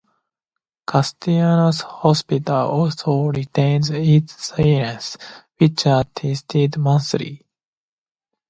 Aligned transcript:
Carstairs 0.87 1.81
Hospital 1.81 2.55
also 2.69 3.25
retains 3.27 3.91
its 3.91 4.47
sirens, 4.47 5.15
which 5.59 5.85
are 5.85 6.03
tested 6.05 6.75
monthly. 6.79 7.45